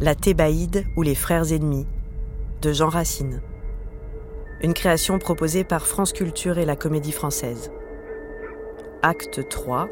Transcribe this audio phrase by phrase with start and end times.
[0.00, 1.84] La Thébaïde ou les frères ennemis
[2.62, 3.42] de Jean Racine.
[4.62, 7.72] Une création proposée par France Culture et la Comédie Française.
[9.02, 9.88] Acte 3.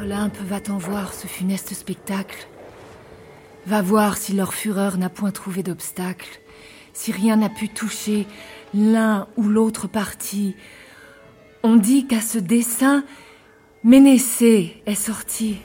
[0.00, 2.48] Olympe, va-t'en voir ce funeste spectacle.
[3.66, 6.40] Va voir si leur fureur n'a point trouvé d'obstacle,
[6.94, 8.26] si rien n'a pu toucher
[8.72, 10.56] l'un ou l'autre parti.
[11.62, 13.04] On dit qu'à ce dessin,
[13.86, 15.58] Ménécée est sorti.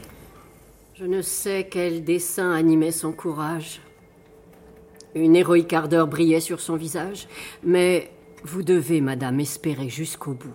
[0.93, 3.81] Je ne sais quel dessin animait son courage.
[5.16, 7.27] Une héroïque ardeur brillait sur son visage,
[7.63, 8.12] mais
[8.43, 10.53] vous devez, madame, espérer jusqu'au bout.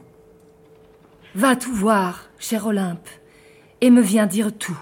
[1.34, 3.08] Va tout voir, cher Olympe,
[3.80, 4.78] et me viens dire tout.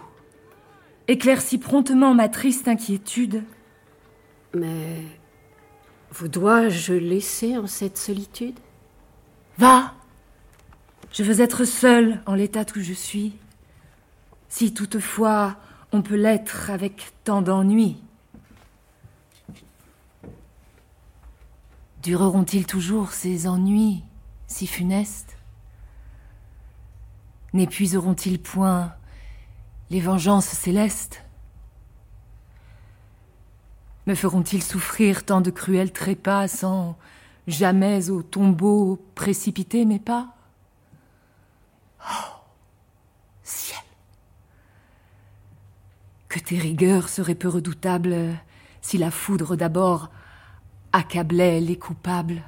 [1.08, 3.44] Éclaircis promptement ma triste inquiétude.
[4.52, 5.00] Mais
[6.10, 8.58] vous dois-je laisser en cette solitude?
[9.56, 9.94] Va
[11.14, 13.36] Je veux être seule en l'état où je suis.
[14.48, 15.56] Si toutefois
[15.92, 17.98] on peut l'être avec tant d'ennui.
[22.02, 24.02] Dureront-ils toujours ces ennuis
[24.48, 25.36] si funestes?
[27.52, 28.92] N'épuiseront-ils point
[29.90, 31.22] les vengeances célestes?
[34.08, 36.98] Me feront-ils souffrir tant de cruels trépas sans
[37.46, 40.34] jamais au tombeau précipiter mes pas?
[42.10, 42.34] Oh
[43.42, 43.78] Ciel
[46.34, 48.36] que tes rigueurs seraient peu redoutables
[48.80, 50.10] si la foudre d'abord
[50.92, 52.42] accablait les coupables,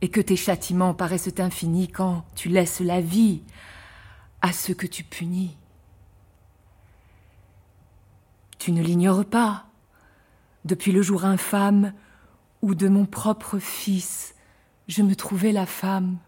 [0.00, 3.44] et que tes châtiments paraissent infinis quand tu laisses la vie
[4.42, 5.56] à ceux que tu punis.
[8.58, 9.66] Tu ne l'ignores pas,
[10.64, 11.92] depuis le jour infâme
[12.62, 14.34] où de mon propre fils
[14.88, 16.18] je me trouvais la femme.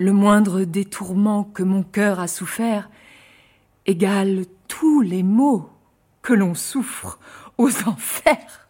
[0.00, 2.88] Le moindre détourment que mon cœur a souffert
[3.84, 5.68] égale tous les maux
[6.22, 7.18] que l'on souffre
[7.58, 8.66] aux enfers.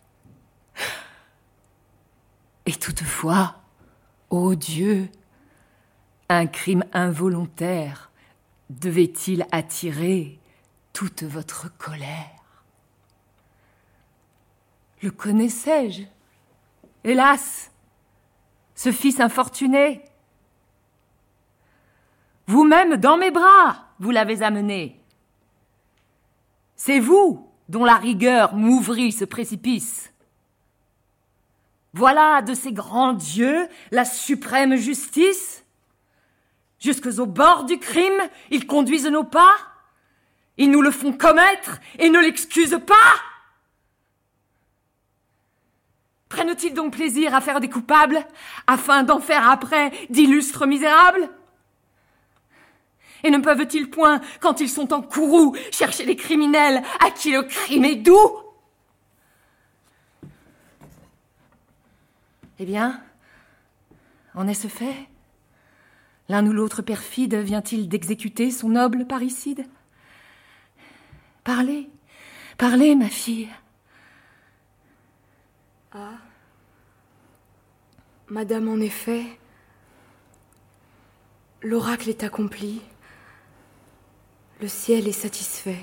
[2.67, 3.61] Et toutefois,
[4.31, 5.09] ô Dieu,
[6.29, 8.11] un crime involontaire
[8.69, 10.41] devait-il attirer
[10.93, 12.65] toute votre colère?
[15.01, 16.03] Le connaissais-je?
[17.05, 17.71] Hélas,
[18.75, 20.05] ce fils infortuné
[22.51, 25.01] Vous-même dans mes bras, vous l'avez amené.
[26.75, 30.13] C'est vous dont la rigueur m'ouvrit ce précipice.
[31.93, 35.65] Voilà de ces grands dieux la suprême justice.
[36.81, 39.55] Jusqu'au bord du crime, ils conduisent nos pas.
[40.57, 43.15] Ils nous le font commettre et ne l'excusent pas.
[46.29, 48.27] Prennent-ils donc plaisir à faire des coupables
[48.67, 51.31] afin d'en faire après d'illustres misérables?
[53.25, 57.43] Et ne peuvent-ils point, quand ils sont en courroux, chercher les criminels à qui le
[57.43, 58.31] crime est doux?
[62.59, 63.03] Eh bien,
[64.35, 65.09] en est-ce fait?
[66.29, 69.67] L'un ou l'autre perfide vient-il d'exécuter son noble parricide?
[71.43, 71.89] Parlez,
[72.59, 73.49] parlez, ma fille.
[75.93, 76.19] Ah.
[78.29, 79.25] Madame, en effet,
[81.63, 82.81] l'oracle est accompli.
[84.61, 85.79] Le ciel est satisfait.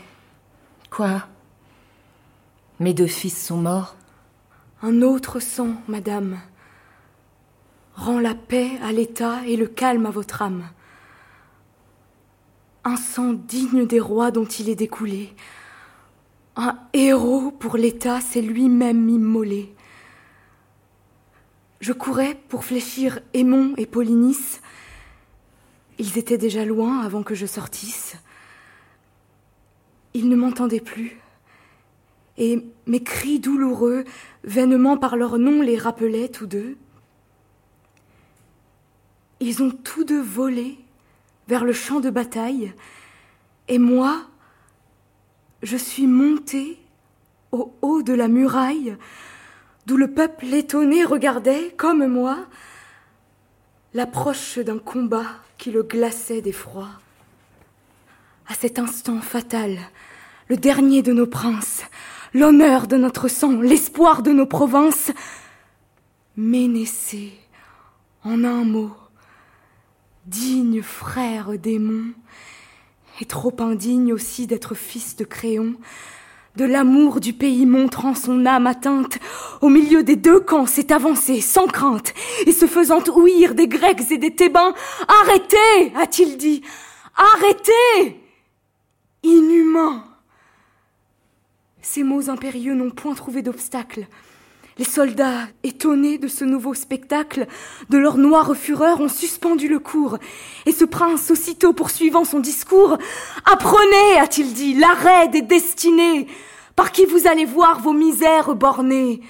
[0.91, 1.27] Quoi?
[2.79, 3.95] Mes deux fils sont morts?
[4.83, 6.39] Un autre sang, madame,
[7.95, 10.69] rend la paix à l'État et le calme à votre âme.
[12.83, 15.33] Un sang digne des rois dont il est découlé.
[16.55, 19.73] Un héros pour l'État s'est lui-même immolé.
[21.79, 24.61] Je courais pour fléchir Aimon et Polynice.
[25.97, 28.17] Ils étaient déjà loin avant que je sortisse.
[30.13, 31.19] Ils ne m'entendaient plus.
[32.37, 34.03] Et mes cris douloureux,
[34.43, 36.77] vainement par leur nom, les rappelaient tous deux.
[39.39, 40.77] Ils ont tous deux volé
[41.47, 42.73] vers le champ de bataille,
[43.67, 44.25] et moi,
[45.63, 46.77] je suis montée
[47.51, 48.97] au haut de la muraille,
[49.85, 52.45] d'où le peuple étonné regardait, comme moi,
[53.93, 55.25] l'approche d'un combat
[55.57, 56.89] qui le glaçait d'effroi.
[58.49, 59.77] À cet instant fatal,
[60.47, 61.83] le dernier de nos princes,
[62.33, 65.11] l'honneur de notre sang, l'espoir de nos provinces,
[66.37, 67.33] Ménécée,
[68.23, 68.91] en un mot,
[70.27, 72.13] digne frère démon,
[73.19, 75.73] et trop indigne aussi d'être fils de Créon,
[76.55, 79.19] de l'amour du pays montrant son âme atteinte,
[79.61, 82.13] au milieu des deux camps s'est avancé sans crainte,
[82.45, 84.73] et se faisant ouïr des Grecs et des Thébains,
[85.21, 86.61] arrêtez, a-t-il dit,
[87.17, 88.26] Arrêtez
[89.27, 90.05] Inhumain
[91.81, 94.07] Ces mots impérieux n'ont point trouvé d'obstacle.
[94.77, 97.47] Les soldats, étonnés de ce nouveau spectacle,
[97.89, 100.17] de leur noire fureur, ont suspendu le cours.
[100.65, 102.97] Et ce prince, aussitôt poursuivant son discours,
[103.51, 106.27] Apprenez, a-t-il dit, l'arrêt des destinées,
[106.75, 109.21] par qui vous allez voir vos misères bornées?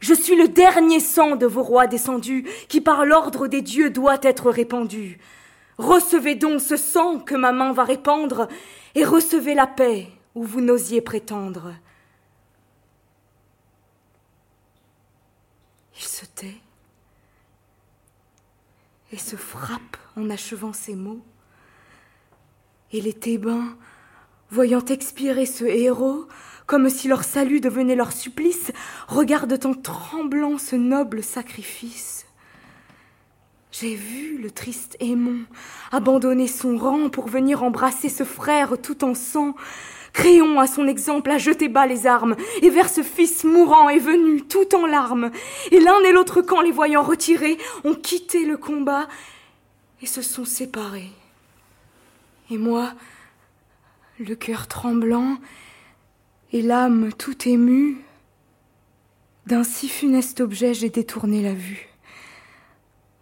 [0.00, 4.18] Je suis le dernier sang de vos rois descendus, qui par l'ordre des dieux doit
[4.22, 5.18] être répandu.
[5.78, 8.48] Recevez donc ce sang que ma main va répandre,
[8.94, 11.74] et recevez la paix où vous n'osiez prétendre.
[15.98, 16.56] Il se tait
[19.12, 21.20] et se frappe en achevant ces mots.
[22.92, 23.76] Et les Thébains,
[24.50, 26.26] voyant expirer ce héros,
[26.66, 28.72] comme si leur salut devenait leur supplice,
[29.08, 32.15] regardent en tremblant ce noble sacrifice.
[33.78, 35.40] J'ai vu le triste Aimon
[35.92, 39.54] abandonner son rang pour venir embrasser ce frère tout en sang,
[40.14, 43.98] Créon, à son exemple, a jeté bas les armes, et vers ce fils mourant est
[43.98, 45.30] venu, tout en larmes.
[45.72, 49.08] Et l'un et l'autre camp, les voyant retirés, ont quitté le combat
[50.00, 51.12] et se sont séparés.
[52.50, 52.94] Et moi,
[54.18, 55.36] le cœur tremblant
[56.50, 57.98] et l'âme tout émue,
[59.44, 61.90] d'un si funeste objet j'ai détourné la vue,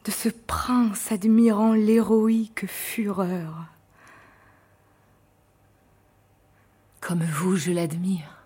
[0.04, 3.66] de ce prince admirant l'héroïque fureur.
[7.00, 8.38] Comme vous, je l'admire.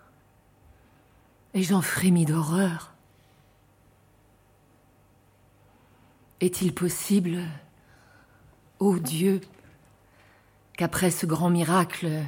[1.53, 2.93] Et j'en frémis d'horreur.
[6.39, 7.43] Est-il possible,
[8.79, 9.41] ô Dieu,
[10.77, 12.23] qu'après ce grand miracle,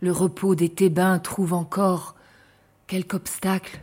[0.00, 2.14] le repos des Thébains trouve encore
[2.86, 3.80] quelque obstacle?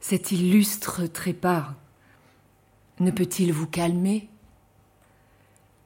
[0.00, 1.74] Cet illustre trépas
[3.00, 4.28] ne peut-il vous calmer,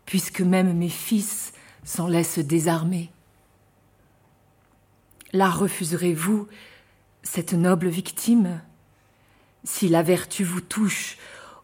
[0.06, 1.52] puisque même mes fils
[1.84, 3.10] s'en laissent désarmer.
[5.32, 6.46] La refuserez-vous,
[7.22, 8.60] cette noble victime?
[9.64, 11.16] Si la vertu vous touche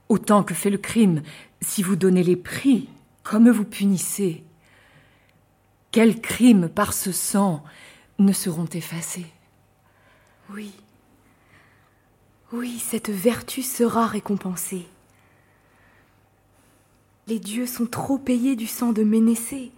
[0.09, 1.23] autant que fait le crime,
[1.61, 2.89] si vous donnez les prix
[3.23, 4.45] comme vous punissez,
[5.91, 7.63] quels crimes par ce sang
[8.19, 9.27] ne seront effacés?
[10.51, 10.73] Oui,
[12.53, 14.87] oui, cette vertu sera récompensée.
[17.29, 19.71] Les dieux sont trop payés du sang de Ménécée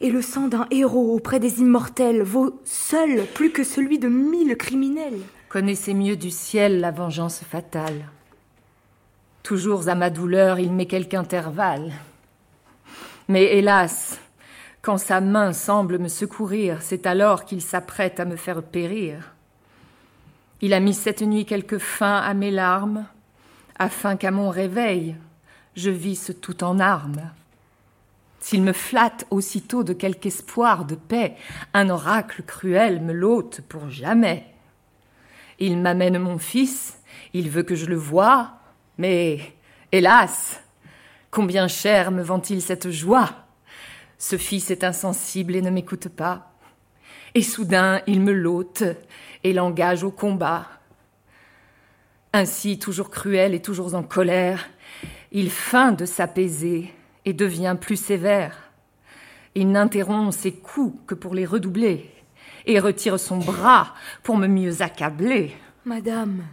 [0.00, 4.56] et le sang d'un héros auprès des immortels vaut seul plus que celui de mille
[4.56, 5.18] criminels.
[5.48, 8.04] Connaissez mieux du ciel la vengeance fatale.
[9.42, 11.92] Toujours à ma douleur, il met quelque intervalle.
[13.26, 14.20] Mais hélas,
[14.82, 19.34] quand sa main semble me secourir, c'est alors qu'il s'apprête à me faire périr.
[20.60, 23.04] Il a mis cette nuit quelque fin à mes larmes,
[23.80, 25.16] afin qu'à mon réveil,
[25.74, 27.30] je visse tout en armes.
[28.40, 31.36] S'il me flatte aussitôt de quelque espoir de paix,
[31.74, 34.44] un oracle cruel me l'ôte pour jamais.
[35.60, 36.98] Il m'amène mon fils,
[37.34, 38.54] il veut que je le voie,
[38.98, 39.54] mais
[39.92, 40.60] hélas,
[41.30, 43.30] combien cher me vend-il cette joie?
[44.18, 46.52] Ce fils est insensible et ne m'écoute pas.
[47.34, 48.82] Et soudain il me l'ôte
[49.44, 50.66] et l'engage au combat.
[52.32, 54.68] Ainsi, toujours cruel et toujours en colère,
[55.32, 56.92] il feint de s'apaiser
[57.24, 58.70] et devient plus sévère.
[59.54, 62.10] Il n'interrompt ses coups que pour les redoubler,
[62.66, 65.56] et retire son bras pour me mieux accabler.
[65.84, 66.44] Madame,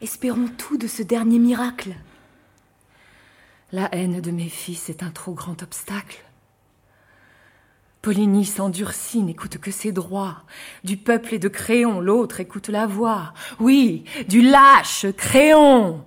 [0.00, 1.94] espérons tout de ce dernier miracle.
[3.72, 6.24] La haine de mes fils est un trop grand obstacle.
[8.02, 10.44] Poligny s'endurcit, n'écoute que ses droits.
[10.84, 13.34] Du peuple et de Créon, l'autre écoute la voix.
[13.58, 16.04] Oui, du lâche Créon.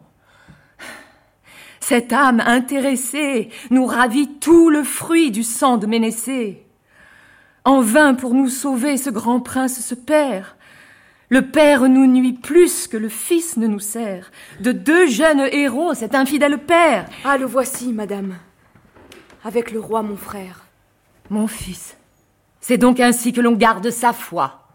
[1.92, 6.66] Cette âme intéressée nous ravit tout le fruit du sang de Ménécée.
[7.66, 10.46] En vain pour nous sauver ce grand prince se perd.
[11.28, 14.32] Le père nous nuit plus que le fils ne nous sert.
[14.62, 17.10] De deux jeunes héros, cet infidèle père.
[17.26, 18.38] Ah, le voici, madame.
[19.44, 20.64] Avec le roi, mon frère.
[21.30, 21.98] Mon fils.
[22.62, 24.66] C'est donc ainsi que l'on garde sa foi.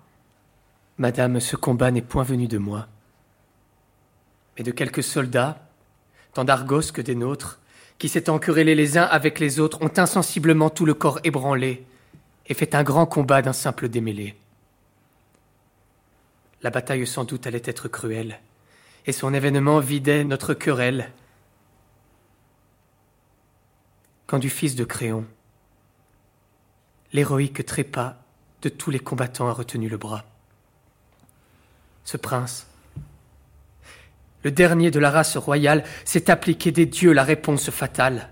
[0.99, 2.89] Madame, ce combat n'est point venu de moi,
[4.59, 5.66] mais de quelques soldats
[6.37, 7.61] tant d'Argos que des nôtres,
[7.99, 11.87] qui s'étant querellés les uns avec les autres, ont insensiblement tout le corps ébranlé
[12.45, 14.37] et fait un grand combat d'un simple démêlé.
[16.61, 18.39] La bataille sans doute allait être cruelle,
[19.07, 21.11] et son événement vidait notre querelle.
[24.27, 25.25] Quand du fils de Créon,
[27.15, 28.17] l'héroïque trépas
[28.61, 30.27] de tous les combattants a retenu le bras.
[32.05, 32.67] Ce prince,
[34.47, 38.29] le dernier de la race royale, s'est appliqué des dieux la réponse fatale.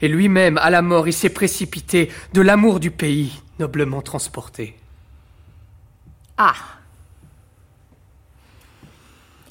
[0.00, 4.74] Et lui-même, à la mort, il s'est précipité de l'amour du pays, noblement transporté.
[6.38, 6.54] Ah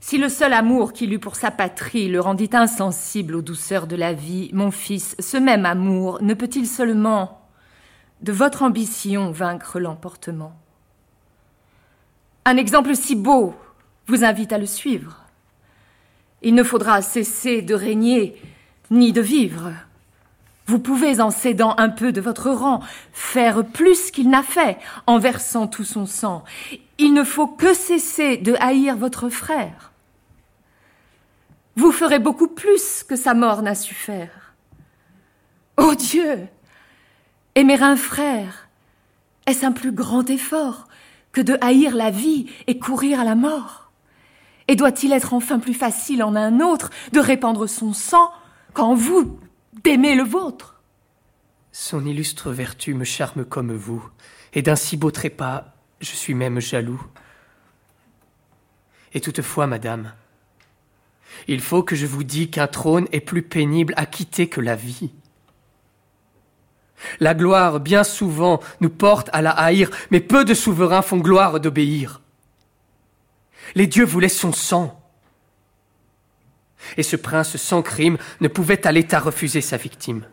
[0.02, 3.96] Si le seul amour qu'il eut pour sa patrie le rendit insensible aux douceurs de
[3.96, 7.48] la vie, mon fils, ce même amour ne peut-il seulement
[8.22, 10.60] de votre ambition vaincre l'emportement?
[12.46, 13.54] Un exemple si beau
[14.08, 15.25] vous invite à le suivre.
[16.46, 18.40] Il ne faudra cesser de régner
[18.92, 19.74] ni de vivre.
[20.68, 22.82] Vous pouvez, en cédant un peu de votre rang,
[23.14, 26.44] faire plus qu'il n'a fait, en versant tout son sang.
[27.00, 29.92] Il ne faut que cesser de haïr votre frère.
[31.76, 34.54] Vous ferez beaucoup plus que sa mort n'a su faire.
[35.78, 36.48] Ô oh Dieu,
[37.56, 38.70] aimer un frère,
[39.48, 40.88] est-ce un plus grand effort
[41.32, 43.85] que de haïr la vie et courir à la mort
[44.68, 48.32] Et doit-il être enfin plus facile en un autre de répandre son sang
[48.74, 49.40] qu'en vous
[49.84, 50.82] d'aimer le vôtre?
[51.72, 54.04] Son illustre vertu me charme comme vous,
[54.54, 55.66] et d'un si beau trépas,
[56.00, 57.06] je suis même jaloux.
[59.14, 60.14] Et toutefois, madame,
[61.48, 64.76] il faut que je vous dise qu'un trône est plus pénible à quitter que la
[64.76, 65.12] vie.
[67.20, 71.60] La gloire, bien souvent, nous porte à la haïr, mais peu de souverains font gloire
[71.60, 72.22] d'obéir.
[73.74, 75.02] Les dieux voulaient son sang,
[76.98, 80.28] et ce prince sans crime ne pouvait à l'État refuser sa victime.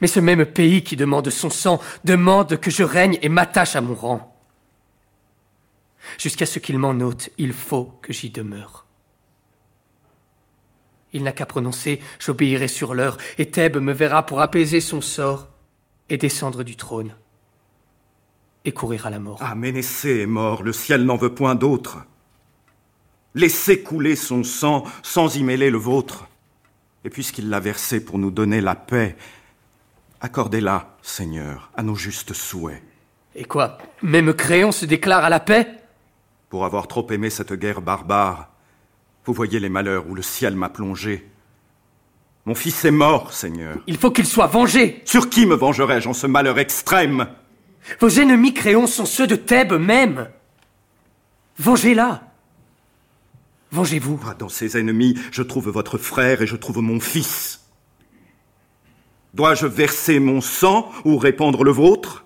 [0.00, 3.80] Mais ce même pays qui demande son sang demande que je règne et m'attache à
[3.80, 4.34] mon rang.
[6.18, 8.86] Jusqu'à ce qu'il m'en ôte, il faut que j'y demeure.
[11.12, 15.48] Il n'a qu'à prononcer J'obéirai sur l'heure, et Thèbes me verra pour apaiser son sort
[16.08, 17.14] et descendre du trône
[18.64, 19.38] et courir à la mort.
[19.40, 21.98] Ah, Ménécée est mort, le ciel n'en veut point d'autre.
[23.38, 26.26] Laissez couler son sang sans y mêler le vôtre.
[27.04, 29.16] Et puisqu'il l'a versé pour nous donner la paix,
[30.20, 32.82] accordez-la, Seigneur, à nos justes souhaits.
[33.36, 35.68] Et quoi Même Créon se déclare à la paix?
[36.50, 38.48] Pour avoir trop aimé cette guerre barbare,
[39.24, 41.30] vous voyez les malheurs où le ciel m'a plongé.
[42.44, 43.76] Mon fils est mort, Seigneur.
[43.86, 45.00] Il faut qu'il soit vengé.
[45.04, 47.28] Sur qui me vengerai-je en ce malheur extrême?
[48.00, 50.28] Vos ennemis Créon sont ceux de Thèbes même.
[51.60, 52.27] Vengez-la.
[53.70, 54.20] Vengez-vous.
[54.26, 57.60] Ah, dans ces ennemis, je trouve votre frère et je trouve mon fils.
[59.34, 62.24] Dois-je verser mon sang ou répandre le vôtre?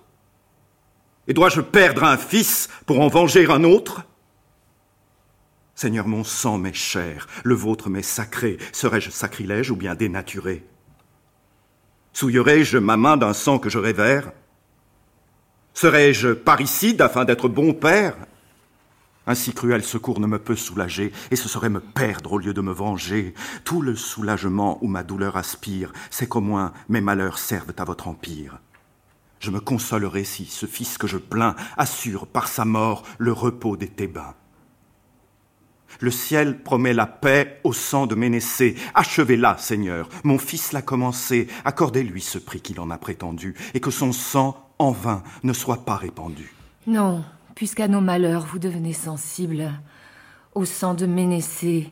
[1.27, 4.03] Et dois-je perdre un fils pour en venger un autre?
[5.75, 8.57] Seigneur, mon sang m'est cher, le vôtre m'est sacré.
[8.71, 10.65] Serais-je sacrilège ou bien dénaturé?
[12.13, 14.31] Souillerais-je ma main d'un sang que je révère?
[15.73, 18.15] Serais-je parricide afin d'être bon père?
[19.25, 22.53] Un si cruel secours ne me peut soulager, et ce serait me perdre au lieu
[22.53, 23.33] de me venger.
[23.63, 28.07] Tout le soulagement où ma douleur aspire, c'est qu'au moins mes malheurs servent à votre
[28.07, 28.59] empire.
[29.39, 33.75] Je me consolerai si ce fils que je plains assure par sa mort le repos
[33.75, 34.35] des Thébains.
[35.99, 38.75] Le ciel promet la paix au sang de Ménécée.
[38.95, 40.09] Achevez-la, Seigneur.
[40.23, 41.47] Mon fils l'a commencé.
[41.65, 45.85] Accordez-lui ce prix qu'il en a prétendu, et que son sang, en vain, ne soit
[45.85, 46.53] pas répandu.
[46.87, 47.23] Non,
[47.55, 49.71] puisqu'à nos malheurs vous devenez sensible,
[50.55, 51.89] au sang de Ménécée,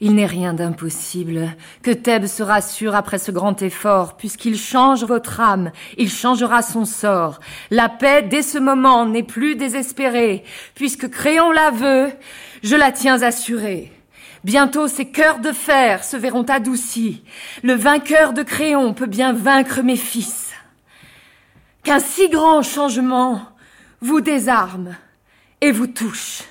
[0.00, 1.56] il n'est rien d'impossible.
[1.82, 6.84] Que Thèbes se rassure après ce grand effort, puisqu'il change votre âme, il changera son
[6.84, 7.40] sort.
[7.70, 12.12] La paix, dès ce moment, n'est plus désespérée, puisque Créon la veut,
[12.62, 13.92] je la tiens assurée.
[14.44, 17.24] Bientôt ces cœurs de fer se verront adoucis.
[17.64, 20.52] Le vainqueur de Créon peut bien vaincre mes fils.
[21.82, 23.42] Qu'un si grand changement
[24.00, 24.96] vous désarme
[25.60, 26.42] et vous touche.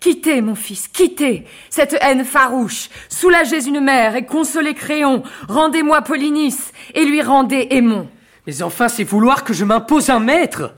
[0.00, 6.72] Quittez, mon fils, quittez cette haine farouche, soulagez une mère et consolez Créon, rendez-moi Polynice
[6.94, 8.08] et lui rendez Aimon.
[8.46, 10.74] Mais enfin, c'est vouloir que je m'impose un maître.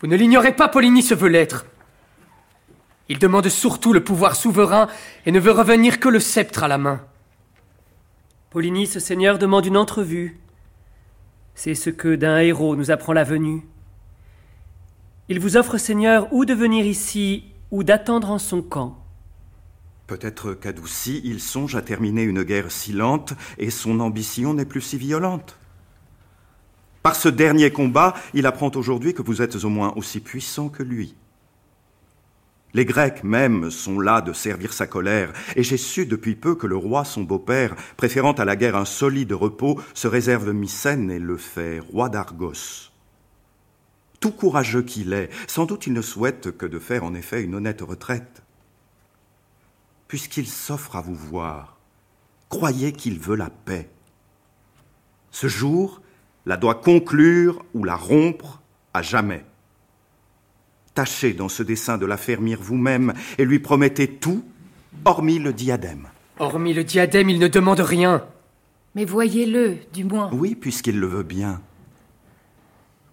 [0.00, 1.64] Vous ne l'ignorez pas, Polynice veut l'être.
[3.08, 4.88] Il demande surtout le pouvoir souverain
[5.24, 7.02] et ne veut revenir que le sceptre à la main.
[8.50, 10.40] Polynice, Seigneur, demande une entrevue.
[11.54, 13.62] C'est ce que d'un héros nous apprend la venue.
[15.30, 18.98] Il vous offre, Seigneur, ou de venir ici, ou d'attendre en son camp.
[20.06, 24.82] Peut-être qu'adouci, il songe à terminer une guerre si lente, et son ambition n'est plus
[24.82, 25.56] si violente.
[27.02, 30.82] Par ce dernier combat, il apprend aujourd'hui que vous êtes au moins aussi puissant que
[30.82, 31.14] lui.
[32.74, 36.66] Les Grecs même sont là de servir sa colère, et j'ai su depuis peu que
[36.66, 41.18] le roi, son beau-père, préférant à la guerre un solide repos, se réserve Mycène et
[41.18, 42.90] le fait roi d'Argos
[44.24, 47.54] tout courageux qu'il est, sans doute il ne souhaite que de faire en effet une
[47.54, 48.42] honnête retraite.
[50.08, 51.76] Puisqu'il s'offre à vous voir,
[52.48, 53.90] croyez qu'il veut la paix.
[55.30, 56.00] Ce jour
[56.46, 58.62] la doit conclure ou la rompre
[58.94, 59.44] à jamais.
[60.94, 64.42] Tâchez dans ce dessin de l'affermir vous-même et lui promettez tout,
[65.04, 66.08] hormis le diadème.
[66.38, 68.24] Hormis le diadème, il ne demande rien.
[68.94, 70.30] Mais voyez-le, du moins.
[70.32, 71.60] Oui, puisqu'il le veut bien.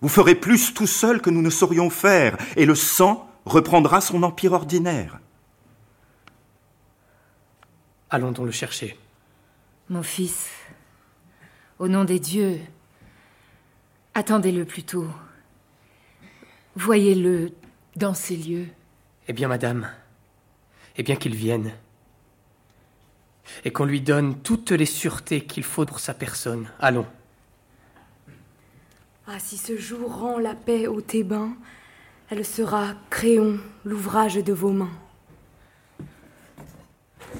[0.01, 4.24] Vous ferez plus tout seul que nous ne saurions faire, et le sang reprendra son
[4.24, 5.20] empire ordinaire.
[8.10, 8.98] Allons donc le chercher.
[9.89, 10.50] Mon fils,
[11.79, 12.60] au nom des dieux,
[14.13, 15.08] attendez-le plutôt.
[16.75, 17.51] Voyez-le
[17.96, 18.67] dans ces lieux.
[19.27, 19.89] Eh bien, madame,
[20.98, 21.72] eh bien qu'il vienne.
[23.65, 26.70] Et qu'on lui donne toutes les sûretés qu'il faut pour sa personne.
[26.79, 27.05] Allons.
[29.34, 31.54] Ah, si ce jour rend la paix aux Thébains,
[32.30, 34.92] elle sera, Créon, l'ouvrage de vos mains.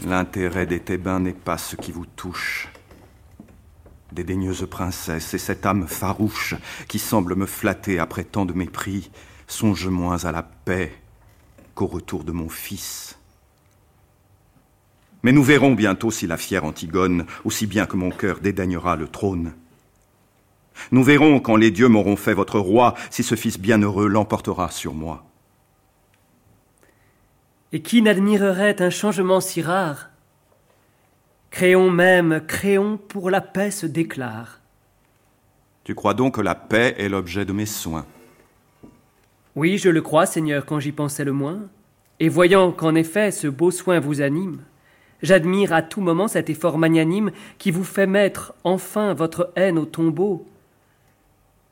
[0.08, 2.70] L'intérêt des Thébains n'est pas ce qui vous touche.
[4.14, 6.56] Dédaigneuse princesse, et cette âme farouche
[6.88, 9.12] qui semble me flatter après tant de mépris,
[9.48, 10.94] songe moins à la paix
[11.76, 13.18] qu'au retour de mon fils.
[15.24, 19.10] Mais nous verrons bientôt si la fière Antigone, aussi bien que mon cœur, dédaignera le
[19.10, 19.52] trône.
[20.92, 24.94] Nous verrons quand les dieux m'auront fait votre roi si ce fils bienheureux l'emportera sur
[24.94, 25.26] moi.
[27.74, 30.10] Et qui n'admirerait un changement si rare?
[31.52, 34.60] Créon même, Créon pour la paix se déclare.
[35.84, 38.06] Tu crois donc que la paix est l'objet de mes soins?
[39.56, 41.60] Oui, je le crois, Seigneur, quand j'y pensais le moins.
[42.20, 44.60] Et voyant qu'en effet ce beau soin vous anime,
[45.24, 49.86] j'admire à tout moment cet effort magnanime qui vous fait mettre enfin votre haine au
[49.86, 50.48] tombeau.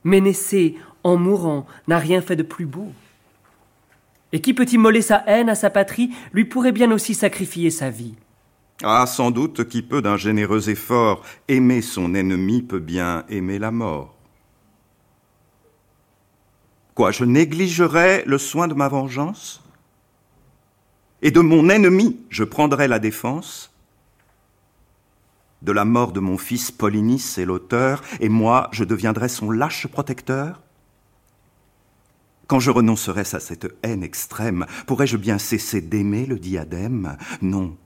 [0.04, 2.92] Ménécée, en mourant, n'a rien fait de plus beau.
[4.32, 7.90] Et qui peut immoler sa haine à sa patrie lui pourrait bien aussi sacrifier sa
[7.90, 8.16] vie.
[8.84, 13.72] Ah, sans doute qui peut d'un généreux effort aimer son ennemi peut bien aimer la
[13.72, 14.16] mort.
[16.96, 19.64] Quoi, je négligerais le soin de ma vengeance?
[21.22, 23.69] Et de mon ennemi, je prendrais la défense?
[25.62, 29.88] De la mort de mon fils Polynice est l'auteur, et moi, je deviendrais son lâche
[29.88, 30.62] protecteur?
[32.48, 37.18] Quand je renoncerais à cette haine extrême, pourrais-je bien cesser d'aimer le diadème?
[37.42, 37.78] Non.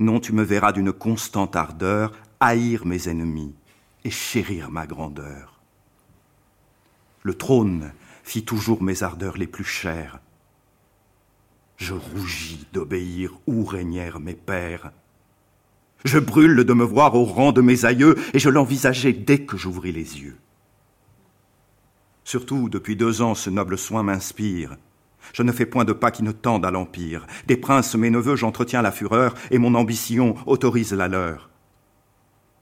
[0.00, 3.54] Non, tu me verras d'une constante ardeur haïr mes ennemis
[4.02, 5.60] et chérir ma grandeur.
[7.22, 7.92] Le trône
[8.24, 10.20] fit toujours mes ardeurs les plus chères.
[11.76, 14.92] Je rougis d'obéir où régnèrent mes pères.
[16.04, 19.56] Je brûle de me voir au rang de mes aïeux, et je l'envisageais dès que
[19.56, 20.36] j'ouvris les yeux.
[22.24, 24.76] Surtout, depuis deux ans, ce noble soin m'inspire.
[25.32, 27.26] Je ne fais point de pas qui ne tendent à l'empire.
[27.46, 31.50] Des princes, mes neveux, j'entretiens la fureur, et mon ambition autorise la leur.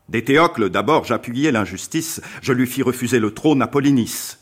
[0.09, 4.39] Des Théocles, d'abord, j'appuyai l'injustice, je lui fis refuser le trône à Polynice.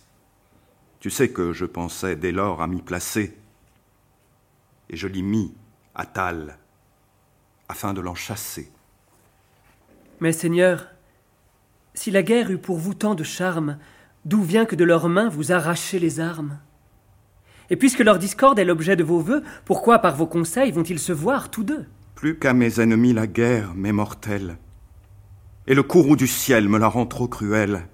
[1.01, 3.35] Tu sais que je pensais dès lors à m'y placer,
[4.91, 5.55] et je l'y mis
[5.95, 6.59] à Tal,
[7.69, 8.71] afin de l'en chasser.
[10.20, 10.87] Mais Seigneur,
[11.94, 13.78] si la guerre eut pour vous tant de charme,
[14.26, 16.59] D'où vient que de leurs mains vous arrachez les armes?
[17.70, 21.12] Et puisque leur discorde est l'objet de vos vœux, pourquoi par vos conseils vont-ils se
[21.12, 21.87] voir tous deux?
[22.16, 24.59] Plus qu'à mes ennemis la guerre m'est mortelle,
[25.66, 27.87] et le courroux du ciel me la rend trop cruelle.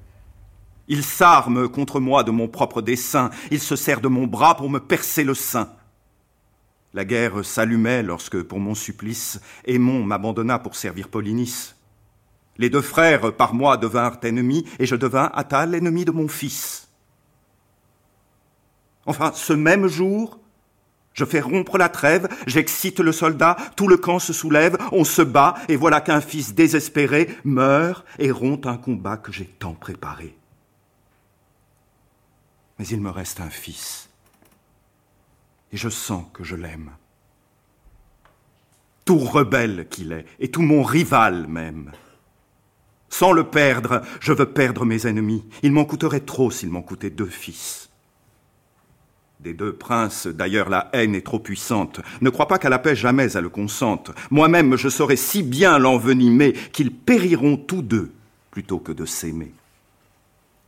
[0.88, 4.68] Il s'arme contre moi de mon propre dessein, il se sert de mon bras pour
[4.68, 5.70] me percer le sein.
[6.92, 11.75] La guerre s'allumait lorsque, pour mon supplice, Aimon m'abandonna pour servir Polynice.
[12.58, 16.88] Les deux frères par moi devinrent ennemis, et je devins Attal l'ennemi de mon fils.
[19.06, 20.38] Enfin, ce même jour,
[21.16, 25.22] je fais rompre la trêve, j'excite le soldat, tout le camp se soulève, on se
[25.22, 30.36] bat, et voilà qu'un fils désespéré meurt et rompt un combat que j'ai tant préparé.
[32.78, 34.10] Mais il me reste un fils,
[35.72, 36.90] et je sens que je l'aime.
[39.06, 41.92] Tout rebelle qu'il est, et tout mon rival même.
[43.08, 45.44] Sans le perdre, je veux perdre mes ennemis.
[45.62, 47.88] Il m'en coûterait trop s'il m'en coûtait deux fils.
[49.40, 52.00] Des deux princes, d'ailleurs, la haine est trop puissante.
[52.20, 54.10] Ne crois pas qu'à la paix jamais elle le consente.
[54.30, 58.12] Moi-même, je saurais si bien l'envenimer qu'ils périront tous deux
[58.50, 59.52] plutôt que de s'aimer.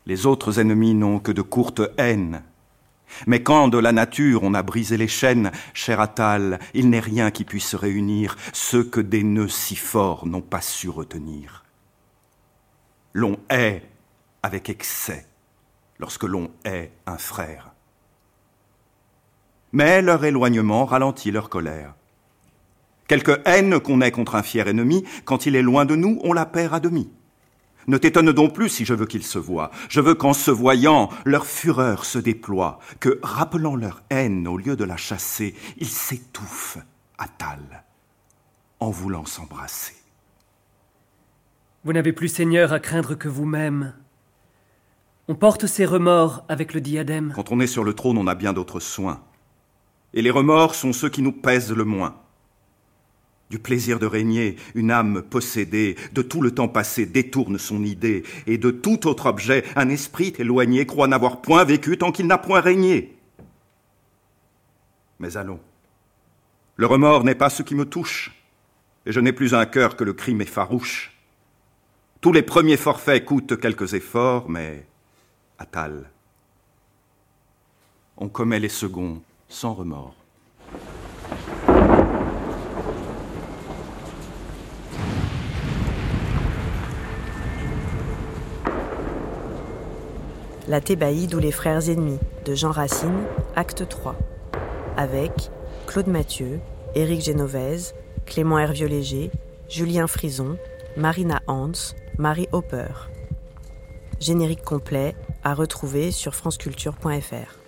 [0.06, 2.42] Les autres ennemis n'ont que de courtes haines.
[3.26, 7.30] Mais quand de la nature on a brisé les chaînes, cher Attal, il n'est rien
[7.30, 11.64] qui puisse réunir ceux que des nœuds si forts n'ont pas su retenir
[13.18, 13.82] l'on hait
[14.42, 15.26] avec excès
[15.98, 17.72] lorsque l'on hait un frère.
[19.72, 21.94] Mais leur éloignement ralentit leur colère.
[23.08, 26.32] Quelque haine qu'on ait contre un fier ennemi, quand il est loin de nous, on
[26.32, 27.10] la perd à demi.
[27.88, 29.70] Ne t'étonne donc plus si je veux qu'ils se voient.
[29.88, 34.76] Je veux qu'en se voyant, leur fureur se déploie, que, rappelant leur haine au lieu
[34.76, 36.78] de la chasser, ils s'étouffent
[37.16, 37.84] à tal,
[38.78, 39.97] en voulant s'embrasser.
[41.84, 43.94] Vous n'avez plus Seigneur à craindre que vous-même.
[45.28, 47.32] On porte ses remords avec le diadème.
[47.34, 49.22] Quand on est sur le trône, on a bien d'autres soins.
[50.12, 52.16] Et les remords sont ceux qui nous pèsent le moins.
[53.50, 58.24] Du plaisir de régner, une âme possédée de tout le temps passé détourne son idée,
[58.46, 62.38] et de tout autre objet, un esprit éloigné croit n'avoir point vécu tant qu'il n'a
[62.38, 63.16] point régné.
[65.20, 65.60] Mais allons,
[66.76, 68.32] le remords n'est pas ce qui me touche,
[69.06, 71.17] et je n'ai plus un cœur que le crime est farouche.
[72.20, 74.84] Tous les premiers forfaits coûtent quelques efforts, mais
[75.56, 76.10] à tal.
[78.16, 80.16] On commet les seconds sans remords.
[90.66, 93.22] La Thébaïde ou les frères ennemis de Jean Racine,
[93.54, 94.16] acte 3.
[94.96, 95.52] Avec
[95.86, 96.58] Claude Mathieu,
[96.96, 97.94] Éric Génovèse,
[98.26, 99.30] Clément Hervieux-Léger,
[99.68, 100.58] Julien Frison,
[100.96, 102.88] Marina Hans, Marie Hopper.
[104.18, 107.67] Générique complet à retrouver sur franceculture.fr.